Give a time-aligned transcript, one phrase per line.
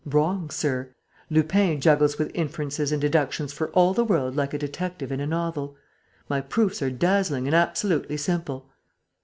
[0.03, 0.95] Wrong, sir!
[1.29, 5.27] Lupin juggles with inferences and deductions for all the world like a detective in a
[5.27, 5.75] novel.
[6.27, 8.65] My proofs are dazzling and absolutely simple."